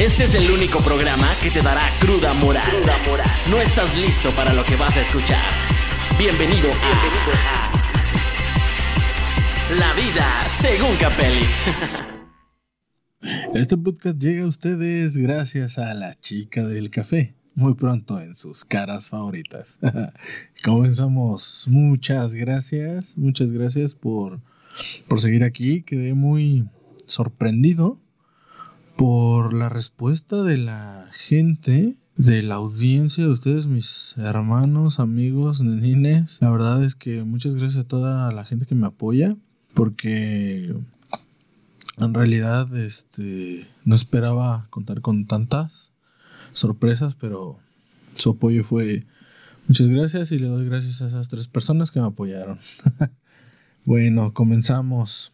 [0.00, 2.72] Este es el único programa que te dará cruda moral.
[3.50, 5.44] No estás listo para lo que vas a escuchar.
[6.18, 7.70] Bienvenido a,
[9.78, 11.46] La vida según Capelli.
[13.54, 17.34] Este podcast llega a ustedes gracias a la chica del café.
[17.54, 19.78] Muy pronto en sus caras favoritas.
[20.64, 21.66] Comenzamos.
[21.68, 23.18] Muchas gracias.
[23.18, 24.40] Muchas gracias por,
[25.08, 25.82] por seguir aquí.
[25.82, 26.66] Quedé muy
[27.10, 27.98] sorprendido
[28.96, 36.38] por la respuesta de la gente, de la audiencia, de ustedes, mis hermanos, amigos, nenines.
[36.40, 39.36] La verdad es que muchas gracias a toda la gente que me apoya,
[39.74, 40.74] porque
[41.98, 45.92] en realidad este, no esperaba contar con tantas
[46.52, 47.58] sorpresas, pero
[48.16, 49.06] su apoyo fue
[49.66, 52.58] muchas gracias y le doy gracias a esas tres personas que me apoyaron.
[53.84, 55.32] bueno, comenzamos.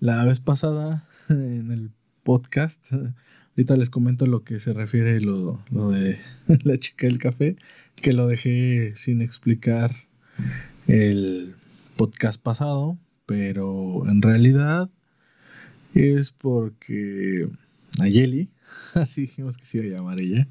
[0.00, 1.90] La vez pasada en el
[2.22, 2.92] podcast.
[3.50, 6.18] Ahorita les comento lo que se refiere lo, lo de
[6.62, 7.56] la chica del café,
[7.96, 9.94] que lo dejé sin explicar
[10.86, 11.56] el
[11.96, 14.88] podcast pasado, pero en realidad
[15.94, 17.48] es porque
[17.98, 18.50] Nayeli,
[18.94, 20.46] así dijimos que se iba a llamar ella,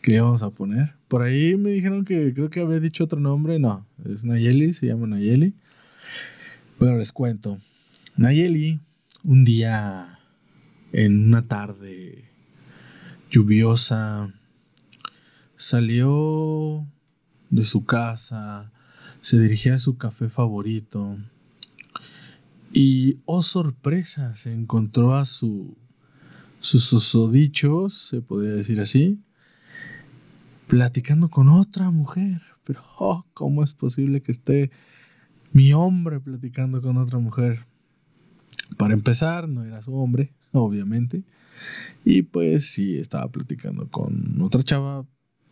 [0.00, 0.94] que le íbamos a poner.
[1.08, 4.86] Por ahí me dijeron que creo que había dicho otro nombre, no, es Nayeli, se
[4.86, 5.54] llama Nayeli.
[6.78, 7.58] Bueno, les cuento.
[8.18, 8.80] Nayeli,
[9.22, 10.04] un día
[10.90, 12.28] en una tarde
[13.30, 14.34] lluviosa,
[15.54, 16.84] salió
[17.50, 18.72] de su casa,
[19.20, 21.16] se dirigía a su café favorito
[22.72, 25.78] y, oh sorpresa, se encontró a su,
[26.58, 26.80] su
[27.88, 29.22] se podría decir así,
[30.66, 32.42] platicando con otra mujer.
[32.64, 34.72] Pero, oh, ¿cómo es posible que esté
[35.52, 37.64] mi hombre platicando con otra mujer?
[38.76, 41.24] Para empezar, no era su hombre, obviamente.
[42.04, 45.06] Y pues sí, estaba platicando con otra chava,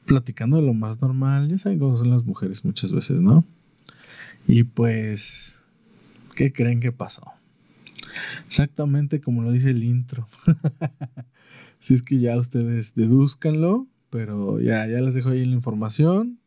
[0.04, 1.48] platicando de lo más normal.
[1.48, 3.44] Ya saben cómo son las mujeres muchas veces, ¿no?
[4.46, 5.64] Y pues,
[6.34, 7.22] ¿qué creen que pasó?
[8.46, 10.26] Exactamente como lo dice el intro.
[11.78, 16.40] si es que ya ustedes deduzcanlo, pero ya, ya les dejo ahí la información.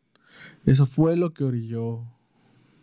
[0.64, 2.04] Eso fue lo que orilló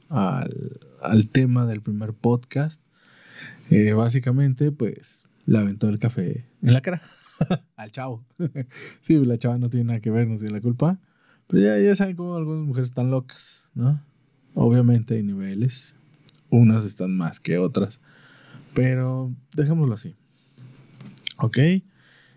[0.09, 2.81] al, al tema del primer podcast.
[3.69, 7.01] Eh, básicamente, pues le aventó el café en la cara
[7.75, 8.25] al chavo.
[9.01, 10.99] sí, la chava no tiene nada que ver, no tiene la culpa.
[11.47, 14.03] Pero ya, ya saben cómo algunas mujeres están locas, ¿no?
[14.53, 15.97] Obviamente hay niveles.
[16.49, 18.01] Unas están más que otras.
[18.73, 20.15] Pero dejémoslo así.
[21.37, 21.57] ¿Ok?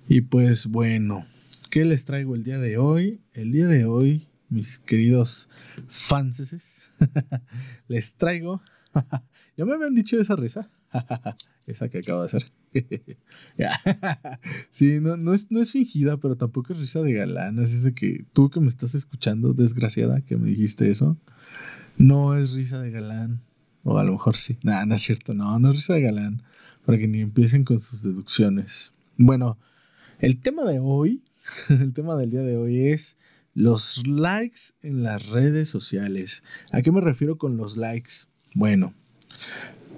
[0.07, 1.25] Y pues bueno,
[1.71, 3.21] ¿qué les traigo el día de hoy?
[3.33, 5.49] El día de hoy, mis queridos
[5.89, 6.91] fanses,
[7.89, 8.63] les traigo...
[9.57, 10.71] ya me habían dicho esa risa.
[11.67, 12.53] esa que acabo de hacer.
[14.71, 17.59] sí, no, no, es, no es fingida, pero tampoco es risa de galán.
[17.59, 21.17] Es de que tú que me estás escuchando, desgraciada, que me dijiste eso,
[21.99, 23.43] no es risa de galán.
[23.83, 24.59] O a lo mejor sí.
[24.63, 25.35] Nada, no es cierto.
[25.35, 26.43] No, no es risa de galán.
[26.85, 28.93] Para que ni empiecen con sus deducciones.
[29.17, 29.59] Bueno,
[30.19, 31.23] el tema de hoy,
[31.69, 33.19] el tema del día de hoy es
[33.55, 36.45] los likes en las redes sociales.
[36.73, 38.13] ¿A qué me refiero con los likes?
[38.55, 38.95] Bueno,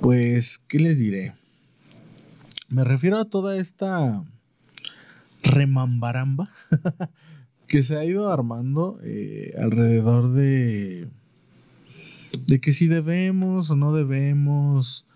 [0.02, 1.32] pues, ¿qué les diré?
[2.68, 4.24] Me refiero a toda esta
[5.44, 6.50] remambaramba
[7.68, 11.08] que se ha ido armando eh, alrededor de,
[12.48, 15.06] de que si debemos o no debemos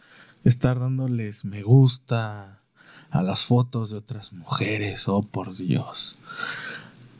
[0.44, 2.62] estar dándoles me gusta
[3.10, 6.18] a las fotos de otras mujeres, oh por Dios.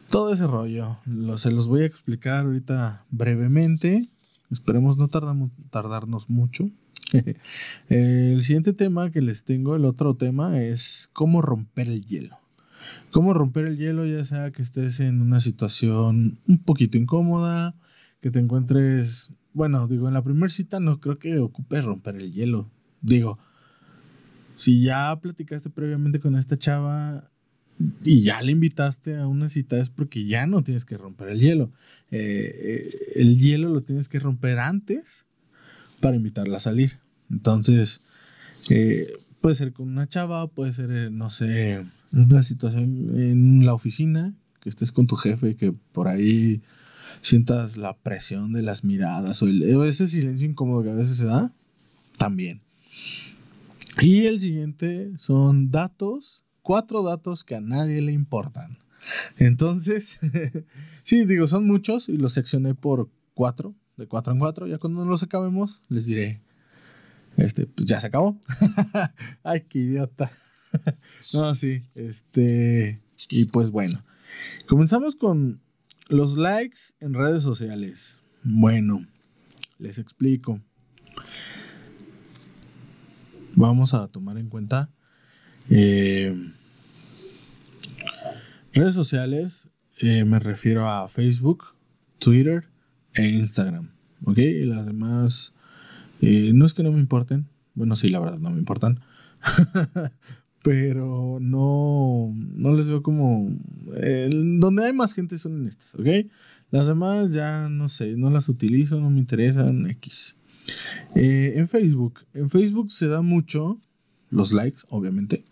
[0.08, 4.08] Todo ese rollo, lo, se los voy a explicar ahorita brevemente.
[4.50, 6.70] Esperemos no tardarnos mucho.
[7.88, 12.38] el siguiente tema que les tengo, el otro tema, es cómo romper el hielo.
[13.10, 17.74] Cómo romper el hielo, ya sea que estés en una situación un poquito incómoda,
[18.20, 22.32] que te encuentres, bueno, digo, en la primera cita no creo que ocupe romper el
[22.32, 22.70] hielo.
[23.02, 23.38] Digo,
[24.54, 27.30] si ya platicaste previamente con esta chava
[28.02, 31.40] y ya le invitaste a una cita es porque ya no tienes que romper el
[31.40, 31.70] hielo.
[32.10, 35.26] Eh, eh, el hielo lo tienes que romper antes
[36.00, 36.98] para invitarla a salir.
[37.30, 38.02] Entonces,
[38.70, 39.06] eh,
[39.40, 44.34] puede ser con una chava, puede ser, eh, no sé, una situación en la oficina,
[44.60, 46.62] que estés con tu jefe que por ahí
[47.20, 51.52] sientas la presión de las miradas o, ese silencio incómodo que a veces se da,
[52.18, 52.62] también.
[54.00, 58.78] Y el siguiente son datos, cuatro datos que a nadie le importan.
[59.38, 60.20] Entonces,
[61.02, 64.66] sí, digo, son muchos y los seccioné por cuatro de 4 en 4.
[64.66, 66.42] Ya cuando los acabemos, les diré
[67.36, 68.38] Este, pues ya se acabó.
[69.42, 70.30] Ay, qué idiota.
[71.34, 73.00] no, sí, este.
[73.30, 74.02] Y pues bueno.
[74.66, 75.60] Comenzamos con
[76.08, 78.22] los likes en redes sociales.
[78.42, 79.06] Bueno,
[79.78, 80.60] les explico.
[83.54, 84.90] Vamos a tomar en cuenta
[85.70, 86.52] eh,
[88.74, 89.70] redes sociales.
[90.00, 91.64] Eh, me refiero a Facebook,
[92.18, 92.68] Twitter
[93.16, 93.90] e Instagram.
[94.24, 94.38] ¿Ok?
[94.38, 95.54] Y las demás
[96.20, 97.46] eh, no es que no me importen.
[97.74, 99.00] Bueno, sí, la verdad, no me importan.
[100.66, 103.48] pero no, no les veo como...
[104.58, 106.28] donde hay más gente son en estas, ¿ok?
[106.72, 110.38] Las demás ya no sé, no las utilizo, no me interesan, X.
[111.14, 113.80] Eh, en Facebook, en Facebook se da mucho
[114.30, 115.44] los likes, obviamente,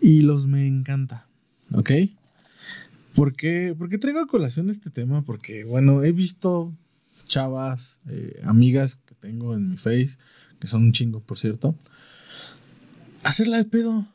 [0.00, 1.28] y los me encanta,
[1.72, 1.92] ¿ok?
[3.14, 5.22] ¿Por qué, ¿Por traigo a colación este tema?
[5.22, 6.76] Porque, bueno, he visto
[7.26, 10.18] chavas, eh, amigas que tengo en mi face,
[10.58, 11.74] que son un chingo, por cierto,
[13.22, 14.06] hacerla de pedo.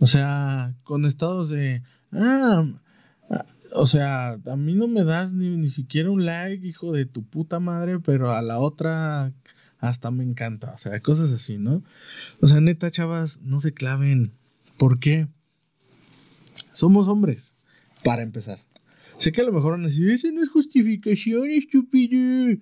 [0.00, 2.64] O sea, con estados de, ah,
[3.74, 7.24] o sea, a mí no me das ni, ni siquiera un like, hijo de tu
[7.24, 9.32] puta madre, pero a la otra
[9.78, 10.72] hasta me encanta.
[10.72, 11.82] O sea, cosas así, ¿no?
[12.40, 14.32] O sea, neta, chavas, no se claven.
[14.76, 15.28] ¿Por qué?
[16.72, 17.56] Somos hombres,
[18.04, 18.60] para empezar.
[19.18, 22.56] Sé que a lo mejor van a decir, esa no es justificación, estúpido.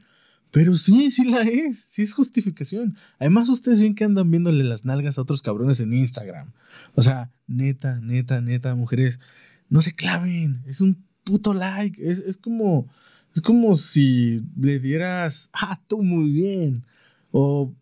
[0.50, 2.96] Pero sí, sí la es, sí es justificación.
[3.18, 6.52] Además, ustedes ven que andan viéndole las nalgas a otros cabrones en Instagram.
[6.94, 9.20] O sea, neta, neta, neta, mujeres,
[9.68, 10.62] no se claven.
[10.66, 12.02] Es un puto like.
[12.02, 12.88] Es, es como,
[13.34, 16.86] es como si le dieras, ah, tú muy bien.
[17.32, 17.74] O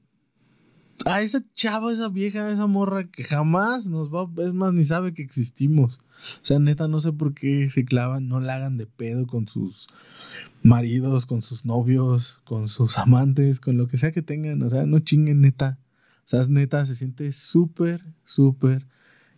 [1.06, 5.14] a esa chava, esa vieja, esa morra que jamás nos va, es más, ni sabe
[5.14, 6.00] que existimos.
[6.40, 9.48] O sea, neta, no sé por qué se clavan, no la hagan de pedo con
[9.48, 9.86] sus
[10.62, 14.62] maridos, con sus novios, con sus amantes, con lo que sea que tengan.
[14.62, 15.78] O sea, no chinguen, neta.
[16.18, 18.86] O sea, neta, se siente súper, súper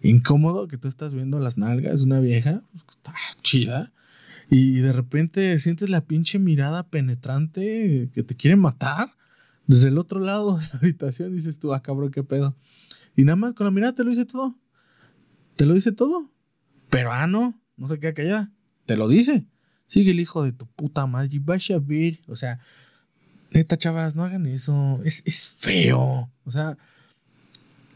[0.02, 3.12] incómodo que tú estás viendo las nalgas de una vieja, pues, está
[3.42, 3.92] chida.
[4.48, 9.10] Y de repente sientes la pinche mirada penetrante que te quiere matar
[9.66, 12.56] desde el otro lado de la habitación dices tú, ah, cabrón, qué pedo.
[13.16, 14.54] Y nada más con la mirada te lo dice todo.
[15.56, 16.30] Te lo dice todo.
[16.96, 18.50] Pero, ah, no, no se queda callada.
[18.86, 19.46] Te lo dice.
[19.84, 22.18] Sigue el hijo de tu puta madre y a ver.
[22.26, 22.58] O sea,
[23.50, 24.98] neta, chavas, no hagan eso.
[25.04, 26.32] Es, es feo.
[26.46, 26.74] O sea,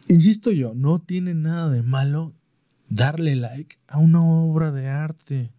[0.09, 2.35] insisto yo, no tiene nada de malo
[2.91, 5.51] darle like a una obra de arte.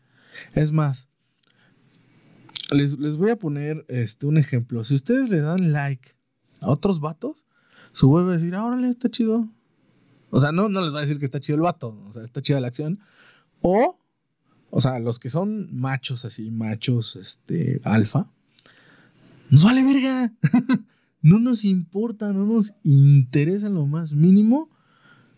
[0.53, 1.09] Es más,
[2.69, 4.83] les, voy a poner este, un ejemplo.
[4.83, 6.15] Si ustedes le dan like
[6.61, 7.43] a otros vatos,
[7.91, 9.49] su güey va a decir, ah, órale, está chido.
[10.29, 12.23] O sea, no, no les va a decir que está chido el vato, o sea,
[12.23, 12.99] está chida la acción.
[13.61, 13.99] O,
[14.69, 18.29] o sea, los que son machos así, machos, este, alfa,
[19.49, 20.31] nos vale verga.
[21.21, 24.69] no nos importa, no nos interesa lo más mínimo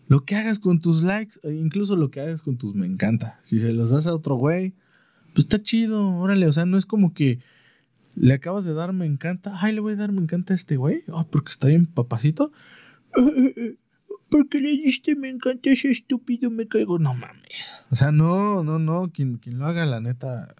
[0.08, 3.38] lo que hagas con tus likes, e incluso lo que hagas con tus me encanta.
[3.42, 4.74] Si se los das a otro güey,
[5.32, 7.40] pues está chido, órale, o sea, no es como que
[8.14, 10.76] le acabas de dar me encanta, ay, le voy a dar me encanta a este
[10.76, 12.52] güey, ah, porque está bien papacito.
[14.34, 16.98] Porque le diste me encanta ese estúpido, me caigo.
[16.98, 17.84] No mames.
[17.92, 19.12] O sea, no, no, no.
[19.12, 20.52] Quien, quien lo haga, la neta.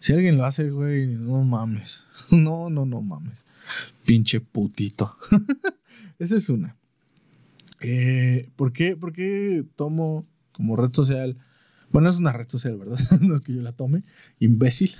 [0.00, 2.06] Si alguien lo hace, güey, no mames.
[2.32, 3.46] No, no, no mames.
[4.04, 5.16] Pinche putito.
[6.18, 6.76] Esa es una.
[7.82, 11.38] Eh, ¿por, qué, ¿Por qué tomo como red social
[11.90, 12.98] bueno, es una red social, ¿verdad?
[13.20, 14.02] no es que yo la tome.
[14.40, 14.90] Imbécil.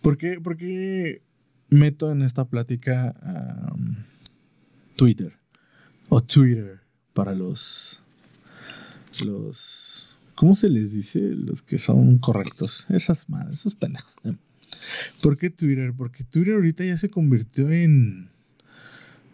[0.00, 1.22] ¿Por, qué,
[1.68, 3.14] meto en esta plática
[4.96, 5.38] Twitter?
[6.08, 6.80] O Twitter
[7.20, 8.02] para los.
[9.26, 10.16] Los.
[10.34, 11.20] ¿Cómo se les dice?
[11.20, 12.86] Los que son correctos.
[12.88, 14.14] Esas madres, esos pendejos.
[15.22, 15.92] ¿Por qué Twitter?
[15.94, 18.30] Porque Twitter ahorita ya se convirtió en.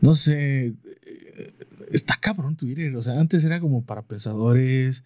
[0.00, 0.66] No sé.
[0.66, 1.54] Eh,
[1.92, 2.96] está cabrón Twitter.
[2.96, 5.04] O sea, antes era como para pensadores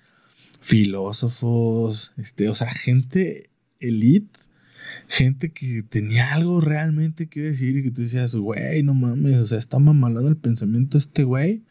[0.63, 4.39] filósofos, este, o sea, gente elite,
[5.07, 9.47] gente que tenía algo realmente que decir y que tú decías, güey, no mames, o
[9.47, 11.63] sea, está mamalado el pensamiento este güey.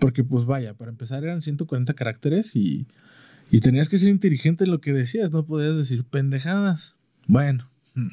[0.00, 2.86] Porque pues vaya, para empezar eran 140 caracteres y,
[3.50, 6.96] y tenías que ser inteligente en lo que decías, no podías decir pendejadas.
[7.26, 7.70] Bueno.
[7.94, 8.08] Hmm.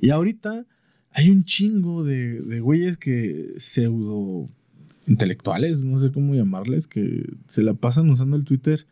[0.00, 0.66] Y ahorita
[1.12, 4.44] hay un chingo de, de güeyes que pseudo
[5.06, 8.86] intelectuales, no sé cómo llamarles, que se la pasan usando el Twitter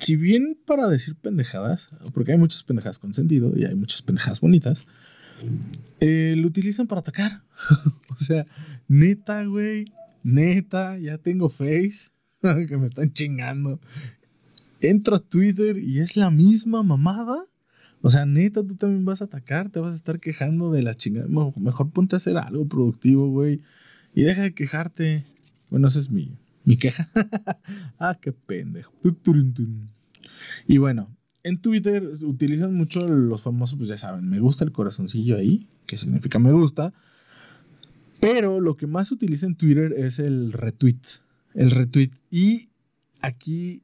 [0.00, 4.40] si bien para decir pendejadas, porque hay muchas pendejadas con sentido y hay muchas pendejadas
[4.40, 4.88] bonitas,
[6.00, 7.42] eh, lo utilizan para atacar.
[8.08, 8.46] o sea,
[8.88, 12.10] neta, güey, neta, ya tengo face,
[12.42, 13.80] que me están chingando.
[14.80, 17.36] Entro a Twitter y es la misma mamada.
[18.02, 20.94] O sea, neta, tú también vas a atacar, te vas a estar quejando de la
[20.94, 21.28] chingada.
[21.28, 23.60] Mejor ponte a hacer algo productivo, güey.
[24.14, 25.24] Y deja de quejarte.
[25.68, 27.06] Bueno, esa es mi, mi queja.
[27.98, 28.92] ah, qué pendejo.
[30.66, 35.36] Y bueno, en Twitter utilizan mucho los famosos, pues ya saben, me gusta el corazoncillo
[35.36, 36.92] ahí, que significa me gusta.
[38.20, 41.00] Pero lo que más se utiliza en Twitter es el retweet.
[41.54, 42.10] El retweet.
[42.30, 42.70] Y
[43.22, 43.82] aquí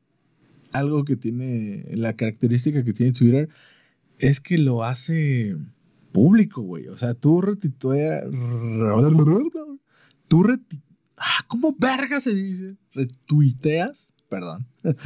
[0.72, 3.48] algo que tiene, la característica que tiene Twitter
[4.18, 5.56] es que lo hace
[6.12, 6.88] público, güey.
[6.88, 8.24] O sea, tú retitueas.
[10.28, 10.86] Tú retitueas.
[11.18, 12.76] Ah, ¿Cómo verga se dice?
[12.92, 14.14] Retuiteas.
[14.28, 14.66] Perdón.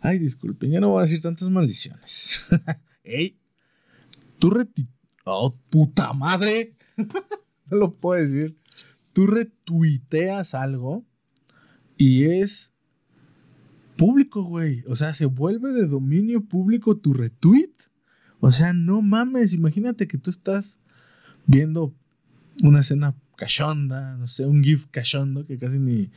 [0.00, 2.48] Ay, disculpen, ya no voy a decir tantas maldiciones.
[3.04, 3.38] Ey,
[4.38, 4.94] tú retitueas.
[5.24, 6.76] Oh, puta madre.
[7.70, 8.56] no lo puedo decir.
[9.16, 11.02] Tú retuiteas algo
[11.96, 12.74] y es
[13.96, 14.84] público, güey.
[14.88, 17.72] O sea, se vuelve de dominio público tu retweet.
[18.40, 20.80] O sea, no mames, imagínate que tú estás
[21.46, 21.94] viendo
[22.62, 26.10] una escena cachonda, no sé, un GIF cachondo que casi ni,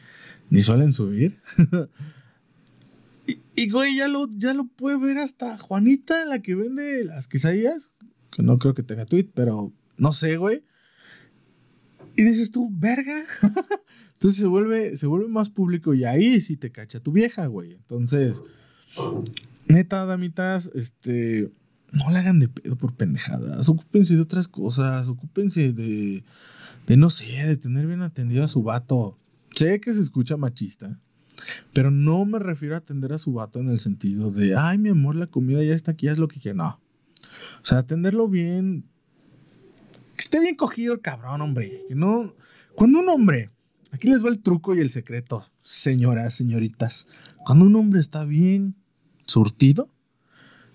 [0.50, 1.41] ni suelen subir.
[3.56, 7.91] y, güey, ya lo, ya lo puede ver hasta Juanita, la que vende las quesadillas.
[8.29, 10.65] Que no creo que tenga tweet, pero no sé, güey.
[12.19, 13.15] Y dices tú, verga.
[14.15, 17.71] Entonces se vuelve, se vuelve más público y ahí sí te cacha tu vieja, güey.
[17.71, 18.43] Entonces,
[19.69, 21.49] neta, damitas, este,
[21.93, 23.69] no le hagan de pedo por pendejadas.
[23.69, 25.07] Ocúpense de otras cosas.
[25.07, 26.25] Ocúpense de,
[26.88, 29.17] de no sé, de tener bien atendido a su vato.
[29.55, 30.99] Sé que se escucha machista,
[31.71, 34.89] pero no me refiero a atender a su vato en el sentido de, ay, mi
[34.89, 36.57] amor, la comida ya está aquí, haz lo que quieras.
[36.57, 36.81] No.
[37.61, 38.83] O sea, atenderlo bien.
[40.19, 41.85] Que esté bien cogido el cabrón, hombre.
[41.88, 42.35] Que no.
[42.75, 43.49] Cuando un hombre
[43.91, 47.07] Aquí les va el truco y el secreto, señoras, señoritas.
[47.43, 48.75] Cuando un hombre está bien
[49.25, 49.89] surtido,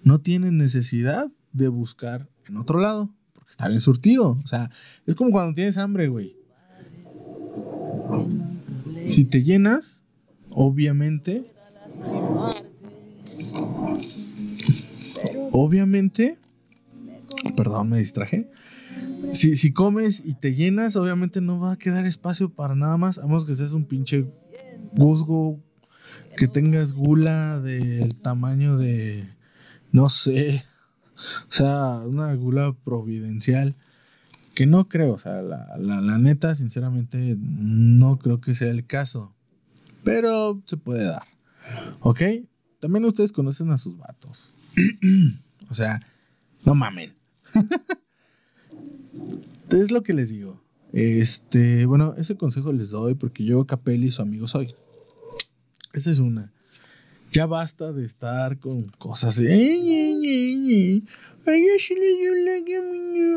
[0.03, 4.33] no tiene necesidad de buscar en otro lado, porque está bien surtido.
[4.43, 4.69] O sea,
[5.07, 6.37] es como cuando tienes hambre, güey.
[9.09, 10.03] Si te llenas,
[10.51, 11.47] obviamente,
[15.53, 16.37] obviamente,
[17.57, 18.51] perdón, me distraje
[19.33, 23.19] si, si comes y te llenas, obviamente no va a quedar espacio para nada más,
[23.19, 24.29] a menos que seas un pinche
[24.93, 25.61] guzgo,
[26.37, 29.29] que tengas gula del tamaño de,
[29.93, 30.65] no sé,
[31.49, 33.75] o sea, una gula providencial,
[34.55, 39.35] que no creo, o sea, la, la neta, sinceramente, no creo que sea el caso,
[40.05, 41.27] pero se puede dar,
[42.01, 42.23] ¿ok?
[42.81, 44.53] También ustedes conocen a sus vatos,
[45.71, 46.01] o sea,
[46.65, 47.15] no mamen.
[49.83, 50.63] es lo que les digo.
[50.93, 54.69] Este, bueno, ese consejo les doy porque yo Capelli su amigo soy.
[55.93, 56.53] Esa es una.
[57.33, 61.03] Ya basta de estar con cosas de.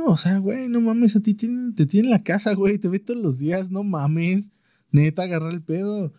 [0.06, 3.20] O sea, güey, no mames, a ti te tiene la casa, güey, te ve todos
[3.20, 4.52] los días, no mames.
[4.92, 6.14] Neta, agarra el pedo.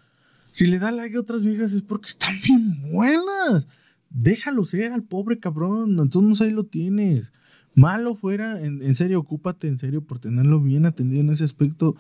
[0.51, 3.69] Si le da like a otras viejas es porque están bien buenas.
[4.11, 5.99] Déjalo ser al pobre cabrón.
[6.01, 7.33] Entonces ahí lo tienes
[7.79, 11.95] malo fuera, en, serio, ocúpate en serio por tenerlo bien atendido en ese aspecto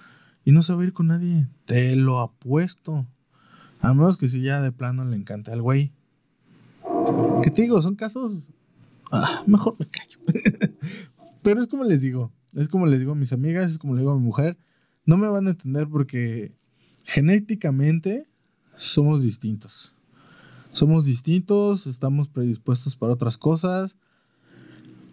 [0.45, 1.49] y no saber ir con nadie.
[1.67, 3.07] Te lo apuesto.
[3.81, 5.93] A menos que si ya de plano le encanta al güey.
[7.45, 7.81] ¿Qué te digo?
[7.81, 8.49] Son casos.
[9.13, 10.19] Ah, mejor me callo.
[11.43, 12.33] Pero es como les digo.
[12.55, 14.59] Es como les digo a mis amigas, es como le digo a mi mujer.
[15.05, 16.57] No me van a entender porque
[17.05, 18.27] genéticamente
[18.75, 19.95] somos distintos.
[20.73, 23.97] Somos distintos, estamos predispuestos para otras cosas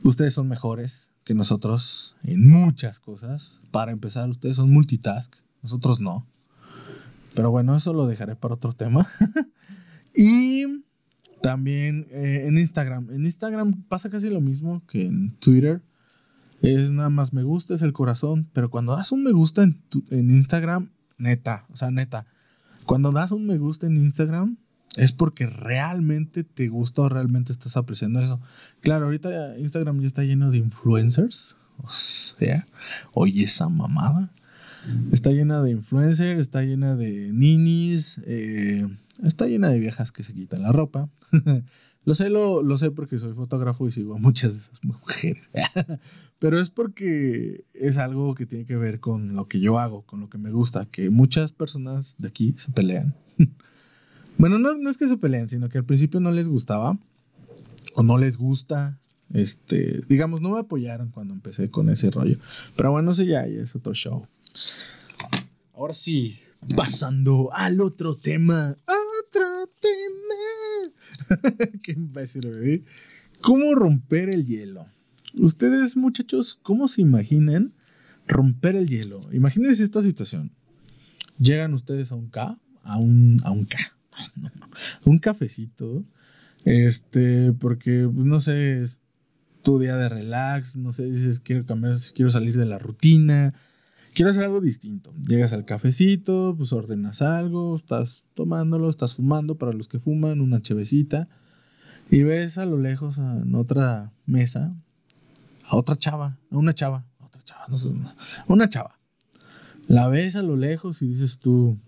[0.06, 3.60] Ustedes son mejores que nosotros en muchas cosas.
[3.72, 5.34] Para empezar, ustedes son multitask,
[5.64, 6.28] nosotros no.
[7.34, 9.08] Pero bueno, eso lo dejaré para otro tema.
[10.16, 10.86] y
[11.42, 13.10] también eh, en Instagram.
[13.10, 15.82] En Instagram pasa casi lo mismo que en Twitter.
[16.62, 18.48] Es nada más me gusta, es el corazón.
[18.54, 19.82] Pero cuando das un me gusta en,
[20.12, 22.28] en Instagram, neta, o sea, neta.
[22.86, 24.60] Cuando das un me gusta en Instagram,
[24.98, 28.40] es porque realmente te gusta o realmente estás apreciando eso.
[28.82, 31.58] Claro, ahorita Instagram ya está lleno de influencers.
[31.78, 32.66] O sea,
[33.14, 34.32] oye esa mamada.
[35.12, 38.88] Está llena de influencers, está llena de ninis, eh,
[39.24, 41.10] está llena de viejas que se quitan la ropa.
[42.06, 45.50] lo sé, lo, lo, sé porque soy fotógrafo y sigo a muchas de esas mujeres.
[46.40, 50.20] Pero es porque es algo que tiene que ver con lo que yo hago, con
[50.20, 53.16] lo que me gusta, que muchas personas de aquí se pelean.
[54.38, 56.98] Bueno, no, es que se peleen, sino que al principio no les gustaba
[57.96, 59.00] o no les gusta.
[59.34, 62.38] Este, digamos, no me apoyaron cuando empecé con ese rollo.
[62.76, 64.28] Pero bueno, ya, ya es otro show.
[65.74, 66.40] Ahora sí,
[66.76, 68.76] pasando al otro tema.
[69.28, 71.58] Otro tema.
[71.84, 72.84] Qué imbécil, bebé.
[73.42, 74.86] ¿Cómo romper el hielo?
[75.40, 77.74] Ustedes, muchachos, ¿cómo se imaginan
[78.28, 79.22] romper el hielo?
[79.34, 80.52] Imagínense esta situación.
[81.38, 83.78] llegan ustedes a un K, a un, a un K,
[85.06, 86.04] un cafecito,
[86.66, 89.02] este, porque, pues, no sé, es
[89.64, 93.54] tu día de relax, no sé, dices, quiero cambiar, quiero salir de la rutina,
[94.14, 95.14] quiero hacer algo distinto.
[95.28, 100.62] Llegas al cafecito, pues ordenas algo, estás tomándolo, estás fumando, para los que fuman, una
[100.62, 101.28] chevecita,
[102.10, 104.76] y ves a lo lejos en otra mesa
[105.70, 107.90] a otra chava, a una chava, otra chava, no sé,
[108.48, 109.00] una chava.
[109.88, 111.80] La ves a lo lejos y dices tú,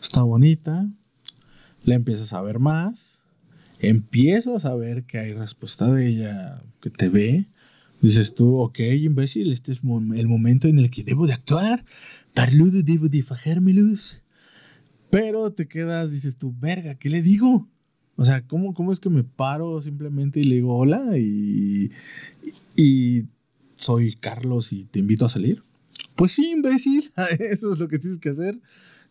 [0.00, 0.90] está bonita,
[1.84, 3.24] la empiezas a ver más,
[3.78, 7.46] empiezas a ver que hay respuesta de ella que te ve,
[8.00, 11.84] dices tú, ok, imbécil, este es el momento en el que debo de actuar,
[12.34, 14.22] parludo, debo de fajarme luz.
[15.10, 17.68] Pero te quedas, dices tú, verga, ¿qué le digo?
[18.16, 21.90] O sea, ¿cómo, ¿cómo, es que me paro simplemente y le digo hola y,
[22.76, 23.24] y
[23.74, 25.62] soy Carlos y te invito a salir?
[26.16, 28.60] Pues sí, imbécil, eso es lo que tienes que hacer.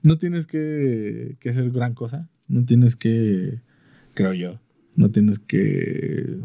[0.02, 3.62] No tienes que, que hacer gran cosa, no tienes que,
[4.14, 4.60] creo yo,
[4.96, 6.40] no tienes que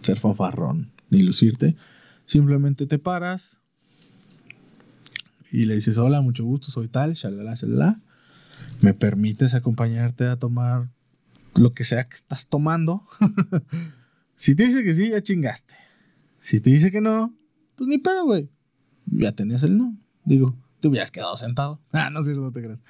[0.00, 1.76] ser fanfarrón ni lucirte.
[2.24, 3.60] Simplemente te paras
[5.52, 8.00] y le dices, hola, mucho gusto, soy tal, shalala, shalala.
[8.80, 10.90] ¿Me permites acompañarte a tomar
[11.58, 13.04] lo que sea que estás tomando.
[14.36, 15.74] si te dice que sí, ya chingaste.
[16.40, 17.34] Si te dice que no,
[17.74, 18.48] pues ni pedo, güey.
[19.06, 19.96] Ya tenías el no.
[20.24, 21.80] Digo, te hubieras quedado sentado.
[21.92, 22.80] Ah, no es cierto, no te creas.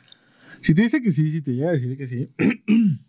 [0.61, 2.31] Si te dice que sí, si te llega a decir que sí,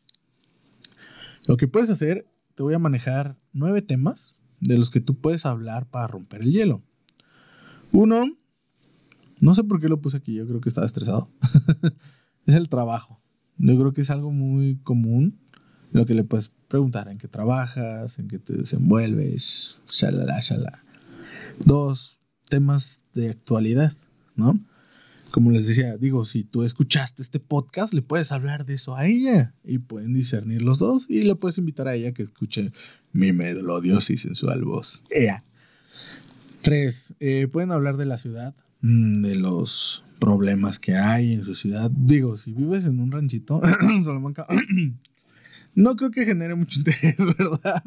[1.46, 2.26] lo que puedes hacer,
[2.56, 6.54] te voy a manejar nueve temas de los que tú puedes hablar para romper el
[6.54, 6.84] hielo.
[7.92, 8.26] Uno,
[9.42, 11.30] no sé por qué lo puse aquí, yo creo que estaba estresado.
[12.46, 13.22] es el trabajo.
[13.58, 15.38] Yo creo que es algo muy común
[15.92, 20.82] lo que le puedes preguntar, en qué trabajas, en qué te desenvuelves, shalala, shalala.
[21.66, 23.92] Dos, temas de actualidad,
[24.36, 24.58] ¿no?
[25.32, 29.06] Como les decía, digo, si tú escuchaste este podcast, le puedes hablar de eso a
[29.06, 32.72] ella y pueden discernir los dos y le puedes invitar a ella que escuche
[33.12, 35.04] mi melodiosa y sensual voz.
[35.10, 35.44] Ella.
[36.62, 41.56] Tres, eh, pueden hablar de la ciudad, mm, de los problemas que hay en su
[41.56, 41.92] ciudad.
[41.92, 43.62] Digo, si vives en un ranchito,
[44.04, 44.48] Salamanca,
[45.76, 47.84] no creo que genere mucho interés, ¿verdad?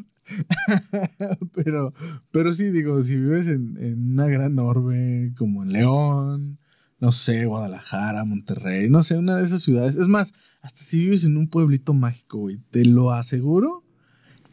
[1.55, 1.93] pero,
[2.31, 6.59] pero sí, digo, si vives en, una gran orbe como en León,
[7.01, 9.97] no sé, Guadalajara, Monterrey, no sé, una de esas ciudades.
[9.97, 13.83] Es más, hasta si vives en un pueblito mágico, güey, te lo aseguro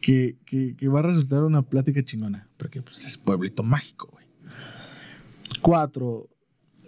[0.00, 0.36] que,
[0.92, 4.26] va a resultar una plática chingona, porque pues, es pueblito mágico, güey.
[5.60, 6.28] Cuatro,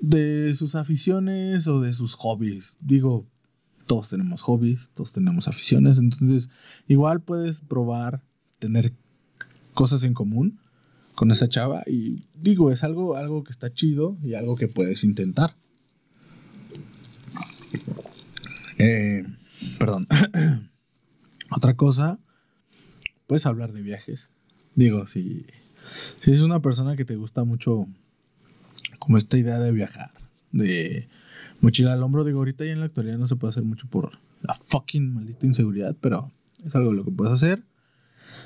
[0.00, 2.78] de sus aficiones o de sus hobbies.
[2.80, 3.26] Digo,
[3.86, 6.48] todos tenemos hobbies, todos tenemos aficiones, entonces
[6.86, 8.22] igual puedes probar
[8.58, 8.94] tener
[9.74, 10.58] cosas en común
[11.20, 15.04] con esa chava y digo, es algo, algo que está chido y algo que puedes
[15.04, 15.54] intentar.
[18.78, 19.26] Eh,
[19.78, 20.06] perdón.
[21.50, 22.18] Otra cosa,
[23.26, 24.30] puedes hablar de viajes.
[24.76, 25.44] Digo, si,
[26.22, 27.86] si es una persona que te gusta mucho
[28.98, 30.10] como esta idea de viajar,
[30.52, 31.06] de
[31.60, 32.24] mochila al hombro.
[32.24, 35.44] Digo, ahorita ya en la actualidad no se puede hacer mucho por la fucking maldita
[35.44, 36.32] inseguridad, pero
[36.64, 37.62] es algo lo que puedes hacer.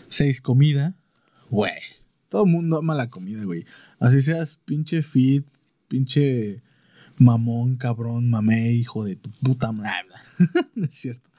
[0.08, 0.96] Seis, comida.
[1.50, 1.78] Güey,
[2.34, 3.64] todo el mundo ama la comida, güey.
[4.00, 5.46] Así seas pinche fit,
[5.86, 6.64] pinche
[7.16, 10.08] mamón, cabrón, mamé, hijo de tu puta madre.
[10.74, 11.30] no es cierto.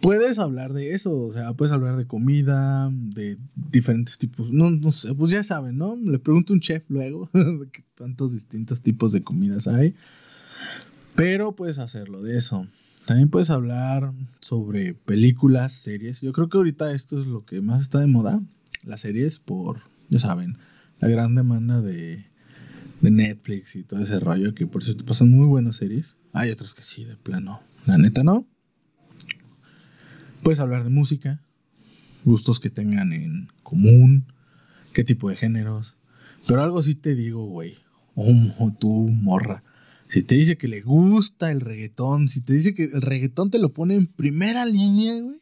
[0.00, 3.36] Puedes hablar de eso, o sea, puedes hablar de comida, de
[3.70, 5.94] diferentes tipos, no, no sé, pues ya saben, ¿no?
[5.94, 7.28] Le pregunto a un chef luego
[7.98, 9.94] cuántos distintos tipos de comidas hay.
[11.16, 12.66] Pero puedes hacerlo de eso.
[13.04, 16.22] También puedes hablar sobre películas, series.
[16.22, 18.42] Yo creo que ahorita esto es lo que más está de moda.
[18.84, 20.56] Las series por, ya saben,
[21.00, 22.24] la gran demanda de,
[23.00, 24.54] de Netflix y todo ese rollo.
[24.54, 26.16] Que por cierto pasan muy buenas series.
[26.32, 27.60] Hay otras que sí, de plano.
[27.86, 28.46] La neta no.
[30.42, 31.42] Puedes hablar de música.
[32.24, 34.26] Gustos que tengan en común.
[34.92, 35.96] Qué tipo de géneros.
[36.46, 37.74] Pero algo sí te digo, güey.
[38.14, 39.64] Oh, tú, morra
[40.14, 43.58] si te dice que le gusta el reggaetón, si te dice que el reggaetón te
[43.58, 45.40] lo pone en primera línea, güey.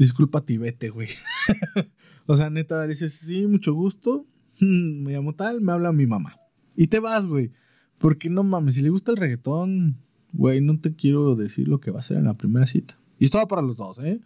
[0.00, 1.08] Disculpa, vete, güey.
[2.26, 4.24] o sea, neta, dices, sí, mucho gusto.
[4.58, 6.40] Me llamo tal, me habla mi mamá.
[6.74, 7.52] Y te vas, güey.
[7.98, 9.98] Porque no mames, si le gusta el reggaetón,
[10.32, 12.98] güey, no te quiero decir lo que va a hacer en la primera cita.
[13.18, 14.22] Y esto va para los dos, ¿eh?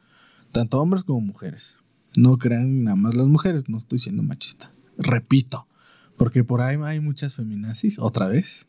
[0.53, 1.79] Tanto hombres como mujeres.
[2.17, 4.71] No crean nada más las mujeres, no estoy siendo machista.
[4.97, 5.67] Repito,
[6.17, 8.69] porque por ahí hay muchas feminazis, otra vez.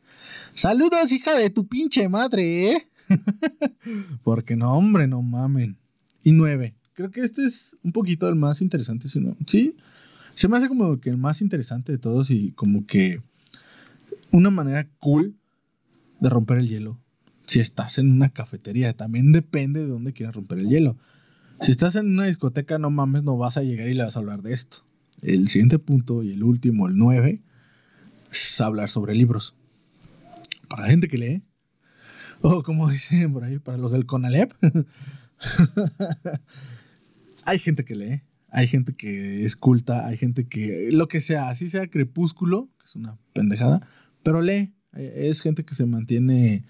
[0.56, 2.90] Saludos, hija de tu pinche madre, ¿eh?
[4.24, 5.78] Porque no, hombre, no mamen.
[6.24, 6.76] Y nueve.
[6.96, 9.38] Creo que este es un poquito el más interesante, ¿no?
[9.46, 9.78] Sí.
[10.34, 13.22] Se me hace como que el más interesante de todos y como que
[14.32, 15.36] una manera cool
[16.20, 17.00] de romper el hielo
[17.48, 18.94] si estás en una cafetería.
[18.94, 20.98] También depende de dónde quieras romper el hielo.
[21.62, 24.20] Si estás en una discoteca, no mames, no vas a llegar y le vas a
[24.20, 24.78] hablar de esto.
[25.22, 27.42] El siguiente punto y el último, el 9,
[28.32, 29.56] es hablar sobre libros.
[30.68, 31.44] Para la gente que lee,
[32.42, 34.54] o como dicen por ahí, para los del Conalep,
[37.46, 41.50] hay gente que lee, hay gente que es culta, hay gente que, lo que sea,
[41.50, 43.88] así sea crepúsculo, que es una pendejada,
[44.24, 46.66] pero lee, es gente que se mantiene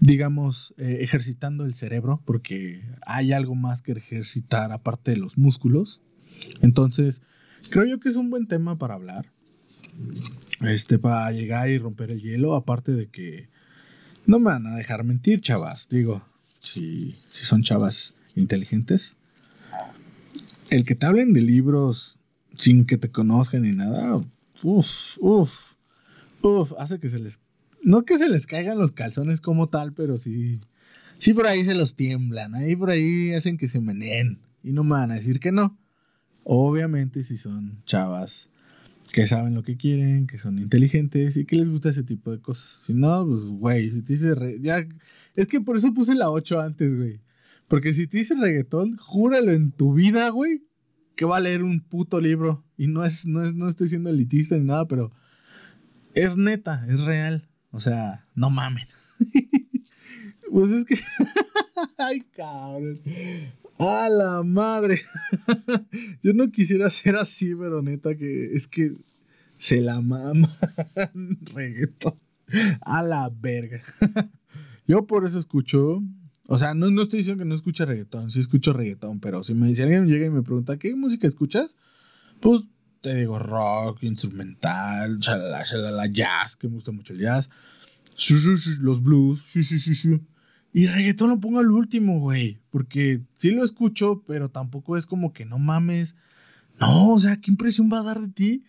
[0.00, 6.00] digamos, eh, ejercitando el cerebro, porque hay algo más que ejercitar aparte de los músculos.
[6.62, 7.22] Entonces,
[7.70, 9.30] creo yo que es un buen tema para hablar.
[10.62, 13.48] Este, para llegar y romper el hielo, aparte de que
[14.26, 15.88] no me van a dejar mentir, chavas.
[15.88, 16.22] Digo,
[16.60, 19.16] si, si son chavas inteligentes.
[20.70, 22.18] El que te hablen de libros
[22.54, 24.16] sin que te conozcan ni nada,
[24.62, 25.74] uff, uff,
[26.42, 27.40] uff, hace que se les
[27.82, 30.60] no que se les caigan los calzones como tal, pero sí.
[31.18, 32.54] Sí, por ahí se los tiemblan.
[32.54, 34.38] Ahí por ahí hacen que se meneen.
[34.62, 35.78] Y no me van a decir que no.
[36.44, 38.50] Obviamente, si son chavas
[39.12, 42.40] que saben lo que quieren, que son inteligentes y que les gusta ese tipo de
[42.40, 42.84] cosas.
[42.84, 44.34] Si no, pues, güey, si te dice.
[44.60, 44.86] ya...
[45.36, 47.20] Es que por eso puse la 8 antes, güey.
[47.70, 50.66] Porque si te dice reggaetón, júralo en tu vida, güey,
[51.14, 52.64] que va a leer un puto libro.
[52.76, 55.12] Y no es, no es, no estoy siendo elitista ni nada, pero
[56.14, 57.48] es neta, es real.
[57.70, 58.84] O sea, no mamen.
[60.50, 60.96] pues es que.
[61.98, 63.00] Ay, cabrón.
[63.78, 65.00] A la madre.
[66.24, 68.96] Yo no quisiera ser así, pero neta que es que
[69.58, 70.48] se la mama
[71.54, 72.18] reggaetón.
[72.80, 73.80] A la verga.
[74.88, 76.02] Yo por eso escucho.
[76.52, 79.54] O sea, no, no estoy diciendo que no escuche reggaetón, sí escucho reggaetón, pero si
[79.54, 81.76] me dice alguien llega y me pregunta, ¿qué música escuchas?
[82.40, 82.62] Pues
[83.02, 87.50] te digo rock, instrumental, chalala, chalala, jazz, que me gusta mucho el jazz.
[88.80, 89.54] Los blues,
[90.72, 92.60] y reggaetón lo pongo al último, güey.
[92.70, 96.16] Porque sí lo escucho, pero tampoco es como que no mames.
[96.80, 98.64] No, o sea, ¿qué impresión va a dar de ti?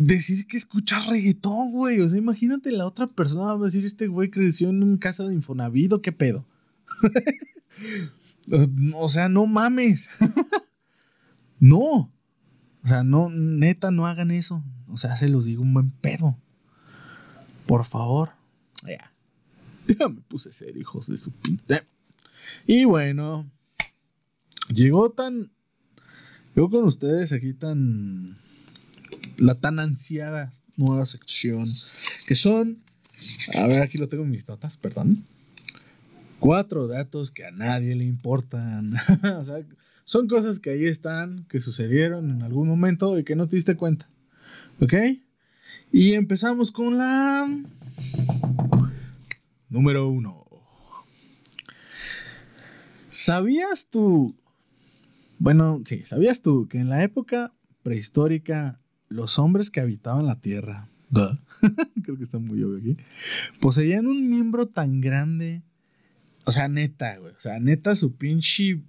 [0.00, 2.00] Decir que escuchas reggaetón, güey.
[2.00, 5.26] O sea, imagínate la otra persona va a decir, este güey creció en una casa
[5.26, 6.46] de Infonavido, ¿qué pedo?
[8.94, 10.08] o sea, no mames.
[11.58, 12.12] no.
[12.84, 14.62] O sea, no, neta, no hagan eso.
[14.86, 16.38] O sea, se los digo un buen pedo.
[17.66, 18.30] Por favor.
[18.86, 19.12] Ya.
[19.98, 21.84] Ya me puse ser hijos de su pinta.
[22.66, 23.50] Y bueno.
[24.72, 25.50] Llegó tan.
[26.54, 28.38] Llegó con ustedes aquí tan.
[29.38, 31.64] La tan ansiada nueva sección.
[32.26, 32.78] Que son.
[33.54, 35.24] A ver, aquí lo tengo en mis notas, perdón.
[36.38, 38.94] Cuatro datos que a nadie le importan.
[39.40, 39.64] o sea,
[40.04, 43.76] son cosas que ahí están, que sucedieron en algún momento y que no te diste
[43.76, 44.08] cuenta.
[44.80, 44.94] ¿Ok?
[45.90, 47.48] Y empezamos con la
[49.68, 50.46] número uno.
[53.08, 54.36] ¿Sabías tú?
[55.38, 60.88] Bueno, sí, ¿sabías tú que en la época prehistórica los hombres que habitaban la Tierra,
[62.02, 62.96] creo que está muy obvio aquí,
[63.60, 65.62] poseían un miembro tan grande,
[66.44, 68.82] o sea, neta, güey, o sea, neta su pinche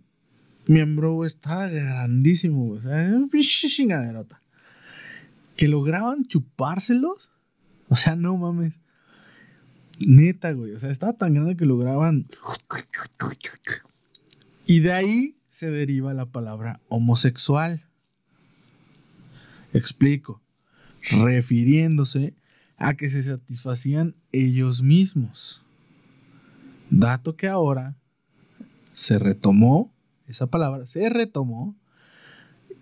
[0.69, 4.39] miembro estaba grandísimo, O sea, un pinche chingaderota.
[5.57, 7.31] Que lograban chupárselos.
[7.89, 8.79] O sea, no mames.
[9.99, 10.73] Neta, güey.
[10.73, 12.25] O sea, estaba tan grande que lograban.
[14.67, 17.83] Y de ahí se deriva la palabra homosexual.
[19.73, 20.41] Explico.
[21.11, 22.35] Refiriéndose
[22.77, 25.65] a que se satisfacían ellos mismos.
[26.89, 27.97] Dato que ahora
[28.93, 29.93] se retomó
[30.29, 31.75] esa palabra se retomó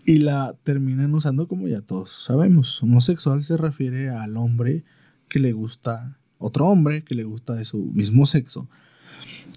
[0.05, 2.83] y la terminan usando como ya todos sabemos.
[2.83, 4.83] Homosexual se refiere al hombre
[5.29, 8.69] que le gusta otro hombre que le gusta de su mismo sexo.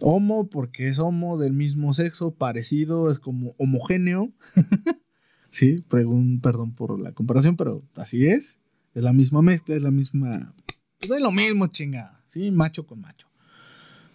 [0.00, 4.32] Homo porque es homo del mismo sexo, parecido, es como homogéneo.
[5.50, 8.60] sí, perdón por la comparación, pero así es.
[8.94, 10.54] Es la misma mezcla, es la misma...
[10.98, 12.20] Pues es lo mismo, chinga.
[12.28, 13.28] Sí, macho con macho.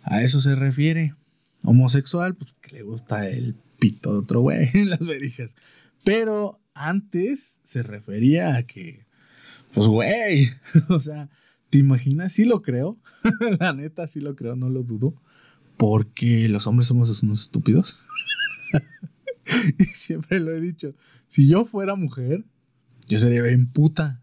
[0.03, 1.15] A eso se refiere.
[1.63, 5.55] Homosexual, pues que le gusta el pito de otro güey en las verijas.
[6.03, 9.05] Pero antes se refería a que,
[9.73, 10.49] pues güey,
[10.89, 11.29] o sea,
[11.69, 12.33] ¿te imaginas?
[12.33, 12.97] Sí lo creo,
[13.59, 15.15] la neta sí lo creo, no lo dudo,
[15.77, 17.95] porque los hombres somos unos estúpidos.
[19.79, 20.95] y siempre lo he dicho,
[21.27, 22.45] si yo fuera mujer,
[23.07, 24.21] yo sería bien puta.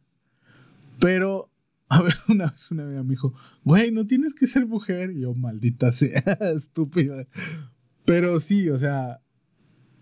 [0.98, 1.52] Pero
[1.92, 5.10] a ver, una vez una amiga me dijo, güey, no tienes que ser mujer.
[5.10, 6.22] Y yo, maldita sea,
[6.56, 7.26] estúpida.
[8.06, 9.20] Pero sí, o sea,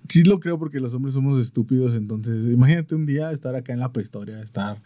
[0.09, 1.95] sí lo creo porque los hombres somos estúpidos.
[1.95, 4.81] Entonces, imagínate un día estar acá en la prehistoria, estar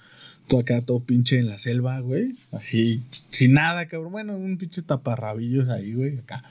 [0.48, 2.32] Todo acá, todo pinche en la selva, güey.
[2.52, 4.12] Así, sin nada, cabrón.
[4.12, 6.42] Bueno, un pinche taparrabillos ahí, güey, acá.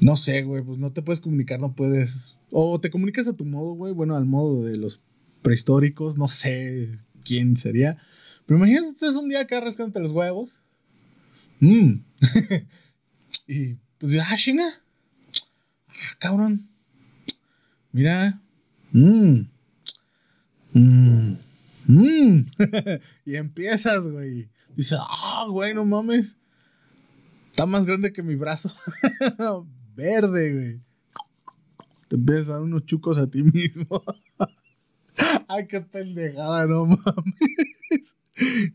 [0.00, 2.36] No sé, güey, pues no te puedes comunicar, no puedes.
[2.54, 3.94] O te comunicas a tu modo, güey.
[3.94, 5.00] Bueno, al modo de los
[5.40, 7.96] prehistóricos, no sé quién sería.
[8.44, 10.60] Pero imagínate, es un día acá rascándote los huevos.
[11.60, 12.04] Mmm.
[13.48, 14.68] y pues, ah, chinga.
[15.88, 16.68] Ah, cabrón.
[17.90, 18.38] Mira.
[18.92, 19.48] Mmm.
[20.74, 21.36] Mmm.
[21.86, 22.40] Mmm.
[23.24, 24.50] y empiezas, güey.
[24.76, 26.36] Dice, ah, güey, no mames.
[27.50, 28.70] Está más grande que mi brazo.
[29.96, 30.91] Verde, güey.
[32.12, 34.04] Te empiezas a dar unos chucos a ti mismo.
[35.48, 38.16] Ay, qué pendejada, no mames.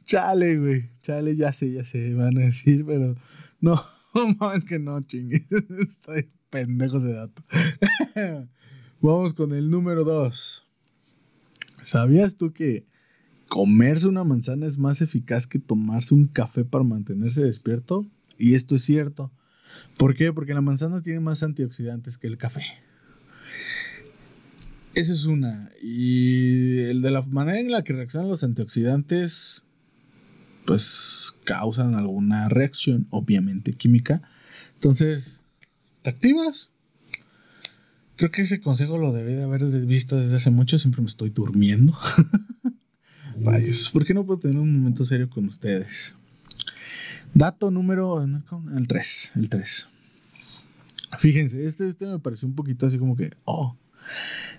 [0.04, 0.90] Chale, güey.
[1.04, 3.16] Chale, ya sé, ya sé, van a decir, pero
[3.62, 3.80] no,
[4.40, 5.38] mames que no, chingue.
[5.80, 7.44] Estoy pendejo de dato.
[9.02, 10.66] Vamos con el número 2.
[11.84, 12.88] ¿Sabías tú que
[13.50, 18.04] comerse una manzana es más eficaz que tomarse un café para mantenerse despierto?
[18.40, 19.32] Y esto es cierto.
[19.96, 20.34] ¿Por qué?
[20.34, 22.64] Porque la manzana tiene más antioxidantes que el café.
[24.98, 25.70] Esa es una.
[25.84, 29.68] Y el de la manera en la que reaccionan los antioxidantes,
[30.66, 34.24] pues causan alguna reacción, obviamente química.
[34.74, 35.44] Entonces,
[36.02, 36.72] ¿te activas?
[38.16, 40.80] Creo que ese consejo lo debí de haber visto desde hace mucho.
[40.80, 41.96] Siempre me estoy durmiendo.
[43.44, 46.16] Rayos, ¿por qué no puedo tener un momento serio con ustedes?
[47.36, 48.24] Dato número.
[48.24, 49.34] El 3.
[49.36, 49.90] El 3.
[51.20, 53.30] Fíjense, este, este me pareció un poquito así como que.
[53.46, 53.78] Oh,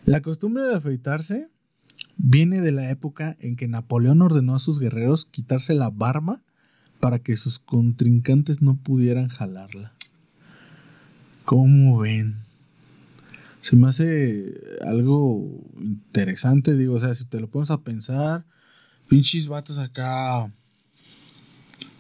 [0.09, 1.51] la costumbre de afeitarse
[2.17, 6.43] viene de la época en que Napoleón ordenó a sus guerreros quitarse la barba
[6.99, 9.93] para que sus contrincantes no pudieran jalarla.
[11.45, 12.37] ¿Cómo ven?
[13.61, 14.55] Se me hace
[14.87, 15.47] algo
[15.79, 18.47] interesante, digo, o sea, si te lo pones a pensar,
[19.09, 20.51] pinches vatos acá,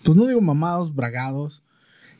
[0.03, 1.62] pues no digo mamados, bragados,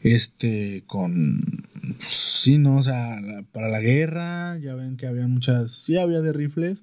[0.03, 1.57] este, con,
[1.98, 2.79] sí, ¿no?
[2.79, 3.18] O sea,
[3.53, 6.83] para la guerra, ya ven que había muchas, sí había de rifles,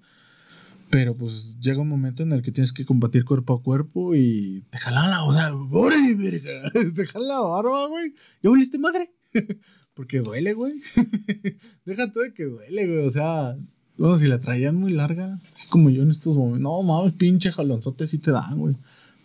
[0.90, 4.64] pero pues llega un momento en el que tienes que combatir cuerpo a cuerpo y
[4.70, 5.52] te jalan la, o sea,
[6.96, 9.12] te jalan la barba, güey, ¿ya volviste madre?
[9.94, 10.74] Porque duele, güey.
[11.86, 13.58] Déjate de que duele, güey, o sea,
[13.98, 17.52] bueno, si la traían muy larga, así como yo en estos momentos, no mames, pinche
[17.52, 18.76] jalonzote sí te dan, güey,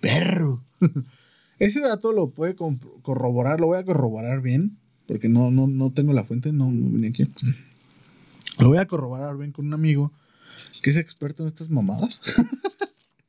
[0.00, 0.64] perro.
[1.58, 2.56] Ese dato lo puede
[3.02, 4.78] corroborar, lo voy a corroborar bien,
[5.10, 7.28] porque no, no, no tengo la fuente, no, no vine aquí.
[8.60, 10.12] Lo voy a corroborar bien con un amigo
[10.82, 12.20] que es experto en estas mamadas.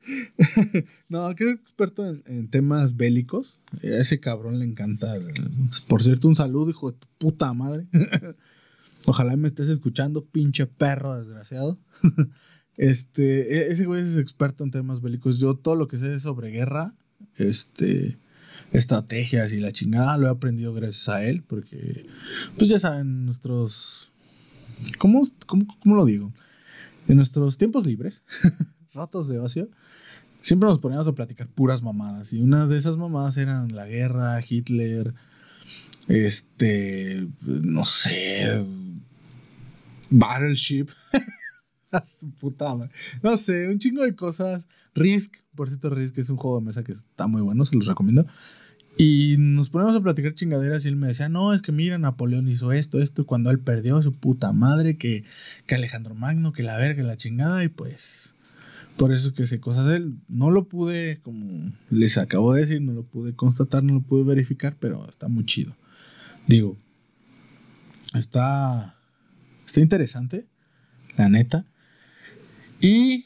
[1.10, 3.62] no, que es experto en, temas bélicos.
[3.84, 5.12] A ese cabrón le encanta.
[5.88, 7.88] Por cierto, un saludo, hijo de tu puta madre.
[9.08, 11.80] Ojalá me estés escuchando, pinche perro desgraciado.
[12.78, 15.39] este, e, ese güey es experto en temas bélicos.
[15.39, 16.94] Yo todo lo que sé sobre guerra,
[17.38, 18.20] este,
[18.71, 22.05] estrategias y la chingada lo he aprendido gracias a él, porque,
[22.57, 24.12] pues ya saben, nuestros,
[24.97, 26.31] ¿cómo, cómo, lo digo?
[27.07, 28.23] En nuestros tiempos libres,
[28.93, 29.69] ratos de ocio,
[30.41, 32.34] siempre nos poníamos a platicar puras mamadas.
[32.34, 35.13] Y una de esas mamadas eran la guerra, Hitler,
[36.07, 38.65] este, no sé,
[40.10, 40.88] Battleship.
[41.91, 42.89] A su puta madre.
[43.21, 44.65] No sé, un chingo de cosas.
[44.95, 47.86] Risk, por cierto, Risk es un juego de mesa que está muy bueno, se los
[47.86, 48.26] recomiendo.
[48.98, 52.50] Y nos ponemos a platicar chingaderas y él me decía, no, es que mira, Napoleón
[52.50, 55.24] hizo esto, esto, cuando él perdió su puta madre, que,
[55.66, 58.36] que Alejandro Magno, que la verga, la chingada, y pues
[58.98, 60.16] por eso que sé cosas él.
[60.28, 64.24] No lo pude, como les acabo de decir, no lo pude constatar, no lo pude
[64.24, 65.76] verificar, pero está muy chido.
[66.48, 66.78] Digo,
[68.14, 68.96] está,
[69.66, 70.48] está interesante,
[71.18, 71.66] la neta.
[72.82, 73.26] Y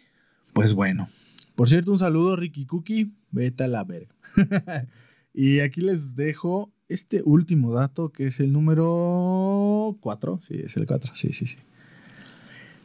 [0.54, 1.08] pues bueno,
[1.56, 4.13] por cierto, un saludo Ricky Cookie, vete a la verga.
[5.34, 10.39] y aquí les dejo este último dato que es el número 4.
[10.41, 11.58] Sí, es el 4, sí, sí, sí.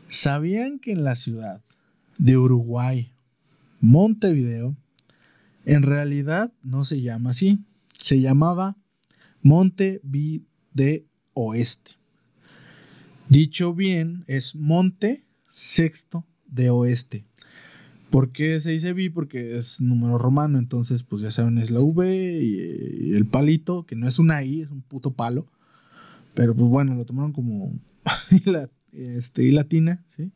[0.08, 1.62] ¿Sabían que en la ciudad
[2.18, 3.12] de Uruguay,
[3.80, 4.76] Montevideo,
[5.64, 7.64] en realidad no se llama así,
[7.96, 8.76] se llamaba
[9.42, 11.04] Montevideo
[11.34, 11.92] Oeste.
[13.28, 17.24] Dicho bien, es Monte Sexto de oeste.
[18.10, 19.10] ¿Por qué se dice B?
[19.10, 23.96] Porque es número romano, entonces pues ya saben, es la V y, el palito, que
[23.96, 25.46] no es una I, es un puto palo.
[26.34, 27.72] Pero pues bueno, lo tomaron como
[28.44, 30.32] la, este, latina, ¿sí?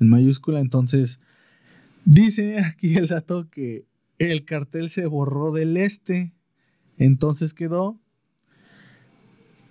[0.00, 1.20] En mayúscula, entonces
[2.04, 3.86] dice aquí el dato que
[4.18, 6.32] el cartel se borró del este,
[6.96, 8.00] entonces quedó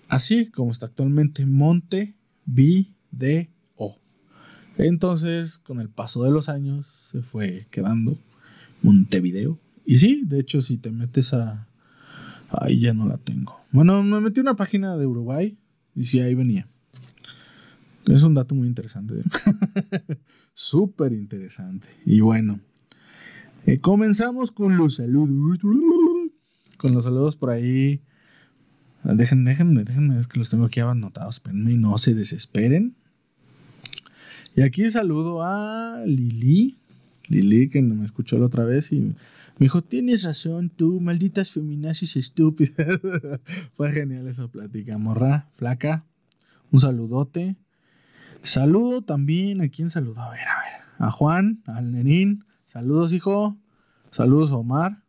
[0.09, 2.15] así como está actualmente, Monte
[2.45, 3.49] B de
[4.77, 8.17] entonces, con el paso de los años, se fue quedando
[8.83, 9.57] Montevideo.
[9.85, 11.67] Y sí, de hecho, si te metes a.
[12.49, 13.59] Ahí ya no la tengo.
[13.71, 15.57] Bueno, me metí una página de Uruguay
[15.95, 16.69] y sí, ahí venía.
[18.05, 19.15] Es un dato muy interesante.
[20.53, 21.89] Súper interesante.
[22.05, 22.61] Y bueno,
[23.65, 25.59] eh, comenzamos con los saludos.
[26.77, 28.01] Con los saludos por ahí.
[29.03, 31.35] Déjenme, déjenme, déjenme, es que los tengo aquí anotados.
[31.35, 32.95] Espérenme no se desesperen.
[34.57, 36.79] Y aquí saludo a Lili.
[37.27, 39.15] Lili, que me escuchó la otra vez y me
[39.59, 42.99] dijo: Tienes razón, tú, malditas feminazis estúpidas.
[43.75, 46.07] Fue genial esa plática, morra, flaca.
[46.71, 47.55] Un saludote.
[48.41, 50.21] Saludo también, ¿a quién saludo?
[50.21, 51.07] A ver, a ver.
[51.07, 52.43] A Juan, al Nenín.
[52.65, 53.55] Saludos, hijo.
[54.09, 55.03] Saludos a Omar.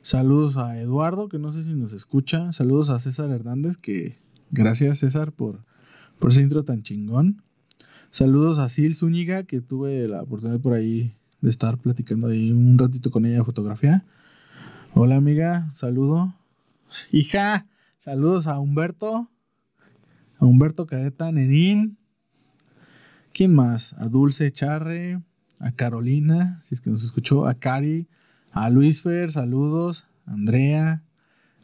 [0.00, 2.50] Saludos a Eduardo, que no sé si nos escucha.
[2.54, 4.18] Saludos a César Hernández, que
[4.50, 5.66] gracias César por,
[6.18, 7.42] por ese intro tan chingón.
[8.10, 12.76] Saludos a Sil Zúñiga, que tuve la oportunidad por ahí de estar platicando ahí un
[12.76, 14.04] ratito con ella de fotografía.
[14.94, 16.34] Hola amiga, saludo.
[17.12, 17.68] Hija,
[17.98, 19.30] saludos a Humberto
[20.40, 21.98] a Humberto Careta Nenín.
[23.32, 23.92] ¿Quién más?
[23.98, 25.22] A Dulce Charre,
[25.60, 28.08] a Carolina, si es que nos escuchó, a Cari,
[28.50, 31.04] a Luis Fer, saludos, a Andrea,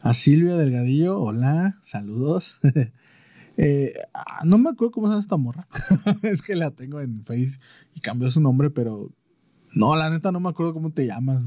[0.00, 2.58] a Silvia Delgadillo, hola, saludos.
[3.56, 5.66] Eh, ah, no me acuerdo cómo se llama esta morra.
[6.22, 7.58] es que la tengo en Face
[7.94, 9.10] y cambió su nombre, pero
[9.72, 11.44] no, la neta no me acuerdo cómo te llamas.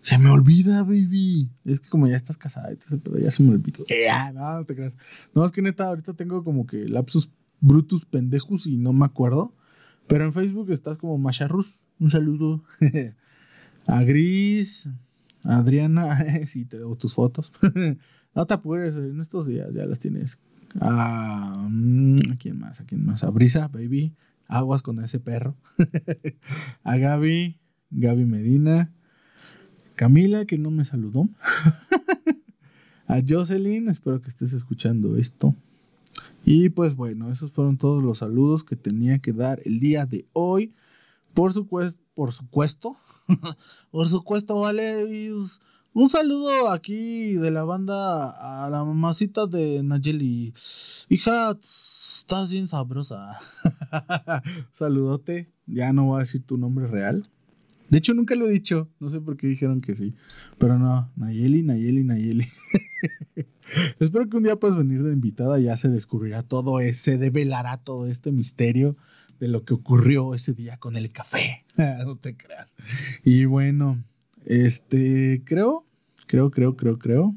[0.00, 1.50] Se me olvida, baby.
[1.64, 3.84] Es que como ya estás casada, ya se me olvidó.
[3.88, 4.98] Eh, ah, no, no te creas.
[5.34, 9.54] No, es que neta, ahorita tengo como que lapsus brutus pendejos y no me acuerdo.
[10.06, 11.86] Pero en Facebook estás como Macharrus.
[11.98, 12.62] Un saludo.
[13.86, 14.90] a Gris,
[15.42, 17.52] a Adriana, si te debo tus fotos.
[18.34, 20.40] no te apures, en estos días ya las tienes.
[20.80, 22.80] A, mm, ¿a quién más?
[22.80, 23.24] ¿A quién más?
[23.24, 24.14] A Brisa, baby.
[24.46, 25.56] Aguas con ese perro.
[26.82, 27.58] a Gaby,
[27.90, 28.92] Gaby Medina.
[29.96, 31.28] Camila, que no me saludó.
[33.06, 35.54] a Jocelyn, espero que estés escuchando esto.
[36.44, 40.26] Y pues bueno, esos fueron todos los saludos que tenía que dar el día de
[40.32, 40.74] hoy.
[41.32, 42.96] Por supuesto, por supuesto,
[43.90, 45.04] por supuesto, vale.
[45.96, 50.52] Un saludo aquí de la banda a la mamacita de Nayeli.
[51.08, 53.38] Hija, estás bien sabrosa.
[54.72, 55.52] Saludote.
[55.66, 57.30] Ya no voy a decir tu nombre real.
[57.90, 58.90] De hecho, nunca lo he dicho.
[58.98, 60.16] No sé por qué dijeron que sí.
[60.58, 62.44] Pero no, Nayeli, Nayeli, Nayeli.
[64.00, 65.60] Espero que un día puedas venir de invitada.
[65.60, 68.96] Ya se descubrirá todo, se develará todo este misterio
[69.38, 71.64] de lo que ocurrió ese día con el café.
[72.04, 72.74] no te creas.
[73.22, 74.02] Y bueno,
[74.44, 75.84] este, creo,
[76.26, 77.34] creo, creo, creo, creo.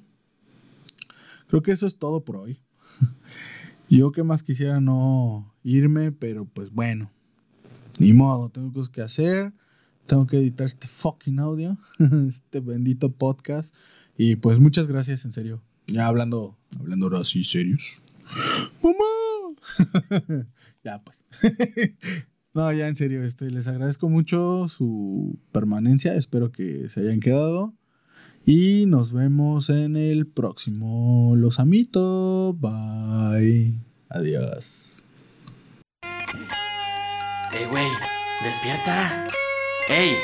[1.48, 2.60] Creo que eso es todo por hoy.
[3.90, 7.10] Yo que más quisiera no irme, pero pues bueno,
[8.00, 9.54] ni modo, tengo cosas que hacer
[10.08, 11.78] tengo que editar este fucking audio,
[12.28, 13.76] este bendito podcast.
[14.18, 15.62] Y pues muchas gracias, en serio.
[15.86, 18.02] Ya hablando, hablando ahora sí, serios.
[18.82, 20.46] ¡Mamá!
[20.84, 21.24] ya pues.
[22.58, 26.16] No, ya en serio, este, les agradezco mucho su permanencia.
[26.16, 27.76] Espero que se hayan quedado.
[28.48, 32.56] Y nos vemos en el próximo Los Amito.
[32.60, 33.76] Bye.
[34.10, 35.04] Adiós.
[37.52, 37.86] Hey, güey,
[38.44, 39.28] despierta.
[39.88, 40.16] ¡Ey!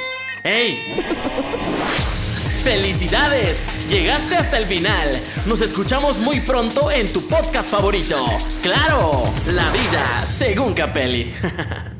[0.43, 0.77] ¡Ey!
[2.63, 3.67] ¡Felicidades!
[3.87, 5.21] Llegaste hasta el final.
[5.45, 8.25] Nos escuchamos muy pronto en tu podcast favorito.
[8.63, 9.31] ¡Claro!
[9.53, 11.31] La vida según Capelli.